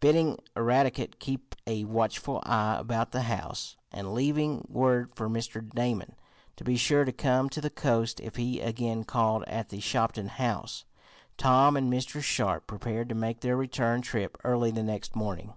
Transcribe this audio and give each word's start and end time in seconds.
Bidding 0.00 0.40
Eradicate 0.56 1.20
keep 1.20 1.54
a 1.64 1.84
watchful 1.84 2.42
eye 2.44 2.78
about 2.80 3.12
the 3.12 3.22
house, 3.22 3.76
and 3.92 4.12
leaving 4.12 4.66
word 4.68 5.14
for 5.14 5.28
Mr. 5.30 5.72
Damon 5.72 6.16
to 6.56 6.64
be 6.64 6.76
sure 6.76 7.04
to 7.04 7.12
come 7.12 7.48
to 7.50 7.60
the 7.60 7.70
coast 7.70 8.18
if 8.18 8.34
he 8.34 8.58
again 8.60 9.04
called 9.04 9.44
at 9.46 9.68
the 9.68 9.78
Shopton 9.78 10.30
house, 10.30 10.84
Tom 11.36 11.76
and 11.76 11.92
Mr. 11.92 12.20
Sharp 12.20 12.66
prepared 12.66 13.08
to 13.10 13.14
make 13.14 13.38
their 13.40 13.56
return 13.56 14.02
trip 14.02 14.36
early 14.42 14.72
the 14.72 14.82
next 14.82 15.14
morning. 15.14 15.52